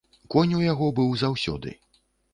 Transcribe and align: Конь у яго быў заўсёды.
Конь 0.35 0.55
у 0.59 0.61
яго 0.71 0.87
быў 1.01 1.13
заўсёды. 1.23 1.75